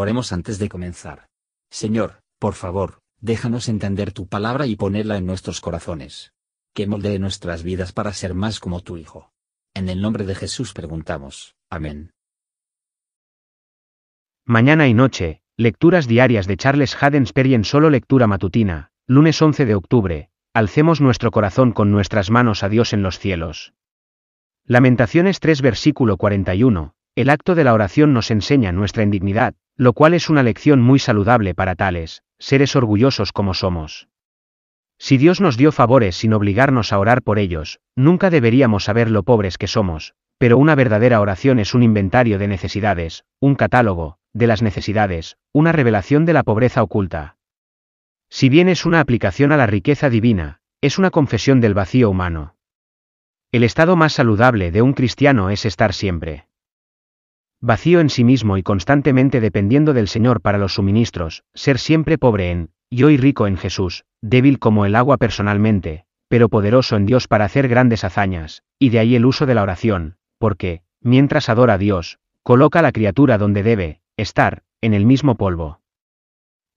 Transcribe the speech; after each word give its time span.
Oremos 0.00 0.32
antes 0.32 0.58
de 0.58 0.70
comenzar. 0.70 1.28
Señor, 1.70 2.22
por 2.38 2.54
favor, 2.54 3.00
déjanos 3.20 3.68
entender 3.68 4.12
tu 4.12 4.28
palabra 4.28 4.64
y 4.66 4.74
ponerla 4.74 5.18
en 5.18 5.26
nuestros 5.26 5.60
corazones. 5.60 6.32
Que 6.74 6.86
moldee 6.86 7.18
nuestras 7.18 7.62
vidas 7.62 7.92
para 7.92 8.14
ser 8.14 8.32
más 8.32 8.60
como 8.60 8.80
tu 8.80 8.96
Hijo. 8.96 9.30
En 9.74 9.90
el 9.90 10.00
nombre 10.00 10.24
de 10.24 10.34
Jesús 10.34 10.72
preguntamos. 10.72 11.54
Amén. 11.68 12.12
Mañana 14.46 14.88
y 14.88 14.94
noche, 14.94 15.42
lecturas 15.58 16.08
diarias 16.08 16.46
de 16.46 16.56
Charles 16.56 16.96
Haddensperry 16.98 17.52
en 17.52 17.64
solo 17.64 17.90
lectura 17.90 18.26
matutina, 18.26 18.92
lunes 19.06 19.42
11 19.42 19.66
de 19.66 19.74
octubre, 19.74 20.30
alcemos 20.54 21.02
nuestro 21.02 21.30
corazón 21.30 21.72
con 21.72 21.90
nuestras 21.90 22.30
manos 22.30 22.62
a 22.62 22.70
Dios 22.70 22.94
en 22.94 23.02
los 23.02 23.18
cielos. 23.18 23.74
Lamentaciones 24.64 25.40
3 25.40 25.60
versículo 25.60 26.16
41, 26.16 26.94
el 27.16 27.28
acto 27.28 27.54
de 27.54 27.64
la 27.64 27.74
oración 27.74 28.14
nos 28.14 28.30
enseña 28.30 28.72
nuestra 28.72 29.02
indignidad, 29.02 29.56
lo 29.80 29.94
cual 29.94 30.12
es 30.12 30.28
una 30.28 30.42
lección 30.42 30.82
muy 30.82 30.98
saludable 30.98 31.54
para 31.54 31.74
tales, 31.74 32.22
seres 32.38 32.76
orgullosos 32.76 33.32
como 33.32 33.54
somos. 33.54 34.08
Si 34.98 35.16
Dios 35.16 35.40
nos 35.40 35.56
dio 35.56 35.72
favores 35.72 36.16
sin 36.16 36.34
obligarnos 36.34 36.92
a 36.92 36.98
orar 36.98 37.22
por 37.22 37.38
ellos, 37.38 37.80
nunca 37.96 38.28
deberíamos 38.28 38.84
saber 38.84 39.10
lo 39.10 39.22
pobres 39.22 39.56
que 39.56 39.66
somos, 39.66 40.12
pero 40.36 40.58
una 40.58 40.74
verdadera 40.74 41.18
oración 41.18 41.58
es 41.58 41.72
un 41.72 41.82
inventario 41.82 42.38
de 42.38 42.46
necesidades, 42.46 43.24
un 43.40 43.54
catálogo, 43.54 44.18
de 44.34 44.48
las 44.48 44.60
necesidades, 44.60 45.38
una 45.50 45.72
revelación 45.72 46.26
de 46.26 46.34
la 46.34 46.42
pobreza 46.42 46.82
oculta. 46.82 47.38
Si 48.28 48.50
bien 48.50 48.68
es 48.68 48.84
una 48.84 49.00
aplicación 49.00 49.50
a 49.50 49.56
la 49.56 49.66
riqueza 49.66 50.10
divina, 50.10 50.60
es 50.82 50.98
una 50.98 51.10
confesión 51.10 51.62
del 51.62 51.72
vacío 51.72 52.10
humano. 52.10 52.54
El 53.50 53.64
estado 53.64 53.96
más 53.96 54.12
saludable 54.12 54.72
de 54.72 54.82
un 54.82 54.92
cristiano 54.92 55.48
es 55.48 55.64
estar 55.64 55.94
siempre 55.94 56.49
vacío 57.60 58.00
en 58.00 58.10
sí 58.10 58.24
mismo 58.24 58.56
y 58.56 58.62
constantemente 58.62 59.40
dependiendo 59.40 59.92
del 59.92 60.08
Señor 60.08 60.40
para 60.40 60.58
los 60.58 60.74
suministros, 60.74 61.44
ser 61.54 61.78
siempre 61.78 62.18
pobre 62.18 62.50
en, 62.50 62.70
y 62.88 63.02
hoy 63.04 63.16
rico 63.16 63.46
en 63.46 63.56
Jesús, 63.56 64.04
débil 64.20 64.58
como 64.58 64.86
el 64.86 64.96
agua 64.96 65.16
personalmente, 65.18 66.04
pero 66.28 66.48
poderoso 66.48 66.96
en 66.96 67.06
Dios 67.06 67.28
para 67.28 67.44
hacer 67.44 67.68
grandes 67.68 68.04
hazañas, 68.04 68.62
y 68.78 68.90
de 68.90 69.00
ahí 69.00 69.14
el 69.14 69.26
uso 69.26 69.46
de 69.46 69.54
la 69.54 69.62
oración, 69.62 70.16
porque, 70.38 70.82
mientras 71.00 71.48
adora 71.48 71.74
a 71.74 71.78
Dios, 71.78 72.18
coloca 72.42 72.78
a 72.78 72.82
la 72.82 72.92
criatura 72.92 73.36
donde 73.36 73.62
debe, 73.62 74.00
estar, 74.16 74.62
en 74.80 74.94
el 74.94 75.06
mismo 75.06 75.36
polvo. 75.36 75.80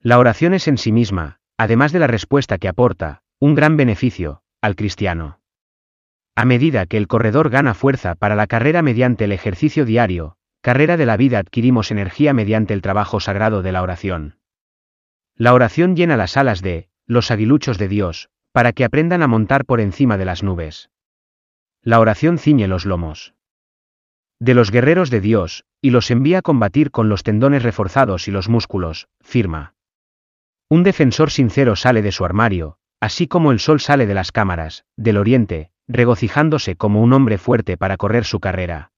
La 0.02 0.20
oración 0.20 0.54
es 0.54 0.68
en 0.68 0.78
sí 0.78 0.92
misma, 0.92 1.40
además 1.58 1.92
de 1.94 2.00
la 2.00 2.08
respuesta 2.08 2.58
que 2.58 2.68
aporta, 2.68 3.22
un 3.40 3.56
gran 3.56 3.78
beneficio, 3.78 4.42
al 4.62 4.76
cristiano. 4.76 5.40
A 6.36 6.46
medida 6.46 6.86
que 6.88 6.98
el 6.98 7.08
corredor 7.08 7.50
gana 7.50 7.74
fuerza 7.74 8.16
para 8.16 8.36
la 8.36 8.48
carrera 8.48 8.82
mediante 8.82 9.26
el 9.26 9.32
ejercicio 9.32 9.86
diario, 9.86 10.36
carrera 10.64 10.96
de 10.96 11.06
la 11.06 11.18
vida 11.18 11.40
adquirimos 11.40 11.92
energía 11.92 12.34
mediante 12.34 12.74
el 12.74 12.82
trabajo 12.82 13.20
sagrado 13.20 13.62
de 13.62 13.74
la 13.74 13.82
oración. 13.82 14.40
La 15.36 15.54
oración 15.54 15.98
llena 15.98 16.16
las 16.16 16.38
alas 16.38 16.62
de, 16.62 16.88
los 17.06 17.32
aguiluchos 17.32 17.78
de 17.78 17.90
Dios, 17.90 18.30
para 18.54 18.72
que 18.72 18.86
aprendan 18.86 19.24
a 19.24 19.28
montar 19.28 19.66
por 19.66 19.82
encima 19.82 20.18
de 20.18 20.24
las 20.24 20.42
nubes. 20.42 20.90
La 21.82 22.00
oración 22.00 22.38
ciñe 22.38 22.70
los 22.70 22.86
lomos 22.86 23.34
de 24.40 24.54
los 24.54 24.72
guerreros 24.72 25.10
de 25.10 25.22
Dios, 25.22 25.66
y 25.82 25.90
los 25.90 26.12
envía 26.12 26.40
a 26.40 26.42
combatir 26.42 26.92
con 26.92 27.10
los 27.10 27.24
tendones 27.24 27.64
reforzados 27.64 28.28
y 28.28 28.32
los 28.32 28.50
músculos, 28.50 29.08
firma. 29.22 29.76
Un 30.70 30.84
defensor 30.84 31.30
sincero 31.30 31.76
sale 31.76 32.02
de 32.02 32.12
su 32.12 32.26
armario, 32.26 32.78
así 33.02 33.28
como 33.28 33.52
el 33.52 33.60
sol 33.60 33.82
sale 33.82 34.06
de 34.06 34.14
las 34.14 34.32
cámaras, 34.32 34.86
del 34.98 35.18
oriente, 35.18 35.72
regocijándose 35.88 36.76
como 36.78 37.02
un 37.02 37.14
hombre 37.14 37.38
fuerte 37.38 37.78
para 37.78 37.98
correr 37.98 38.24
su 38.26 38.40
carrera. 38.40 38.93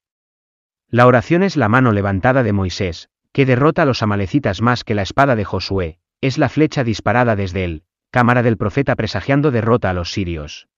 La 0.89 1.07
oración 1.07 1.43
es 1.43 1.57
la 1.57 1.69
mano 1.69 1.91
levantada 1.91 2.43
de 2.43 2.53
Moisés, 2.53 3.09
que 3.31 3.45
derrota 3.45 3.81
a 3.81 3.85
los 3.85 4.01
amalecitas 4.01 4.61
más 4.61 4.83
que 4.83 4.95
la 4.95 5.01
espada 5.01 5.35
de 5.35 5.43
Josué, 5.43 5.99
es 6.21 6.37
la 6.37 6.49
flecha 6.49 6.83
disparada 6.83 7.35
desde 7.35 7.63
él, 7.63 7.83
cámara 8.11 8.43
del 8.43 8.57
profeta 8.57 8.95
presagiando 8.95 9.51
derrota 9.51 9.89
a 9.89 9.93
los 9.93 10.11
sirios. 10.11 10.69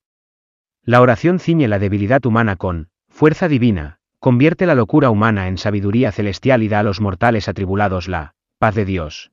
La 0.83 1.01
oración 1.01 1.39
ciñe 1.39 1.67
la 1.67 1.79
debilidad 1.79 2.25
humana 2.25 2.55
con, 2.55 2.89
fuerza 3.09 3.47
divina, 3.47 3.99
convierte 4.19 4.65
la 4.65 4.73
locura 4.73 5.09
humana 5.09 5.47
en 5.47 5.57
sabiduría 5.57 6.11
celestial 6.11 6.63
y 6.63 6.67
da 6.67 6.79
a 6.79 6.83
los 6.83 6.99
mortales 6.99 7.47
atribulados 7.47 8.07
la, 8.07 8.33
paz 8.57 8.73
de 8.73 8.85
Dios. 8.85 9.31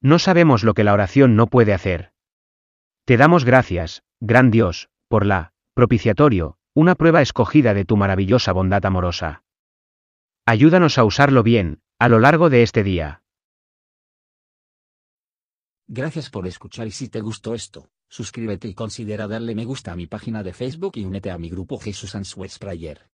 No 0.00 0.18
sabemos 0.18 0.64
lo 0.64 0.74
que 0.74 0.84
la 0.84 0.92
oración 0.92 1.36
no 1.36 1.46
puede 1.46 1.72
hacer. 1.72 2.10
Te 3.04 3.16
damos 3.16 3.44
gracias, 3.44 4.02
gran 4.18 4.50
Dios, 4.50 4.88
por 5.08 5.24
la, 5.24 5.52
propiciatorio, 5.74 6.56
una 6.74 6.96
prueba 6.96 7.22
escogida 7.22 7.74
de 7.74 7.84
tu 7.84 7.96
maravillosa 7.96 8.52
bondad 8.52 8.84
amorosa. 8.84 9.43
Ayúdanos 10.46 10.98
a 10.98 11.04
usarlo 11.04 11.42
bien, 11.42 11.80
a 11.98 12.10
lo 12.10 12.18
largo 12.18 12.50
de 12.50 12.62
este 12.62 12.82
día. 12.82 13.22
Gracias 15.86 16.28
por 16.28 16.46
escuchar 16.46 16.86
y 16.86 16.90
si 16.90 17.08
te 17.08 17.22
gustó 17.22 17.54
esto, 17.54 17.88
suscríbete 18.08 18.68
y 18.68 18.74
considera 18.74 19.26
darle 19.26 19.54
me 19.54 19.64
gusta 19.64 19.92
a 19.92 19.96
mi 19.96 20.06
página 20.06 20.42
de 20.42 20.52
Facebook 20.52 20.92
y 20.96 21.04
únete 21.06 21.30
a 21.30 21.38
mi 21.38 21.48
grupo 21.48 21.78
Jesús 21.78 22.14
Answers 22.14 22.58
Prayer. 22.58 23.13